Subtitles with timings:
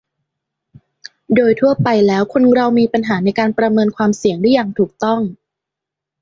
[1.35, 5.21] โดยทั่วไปแล้วคนเรามีปัญหาในการประเมินความเสี่ยงได้อย่างถูกต้อง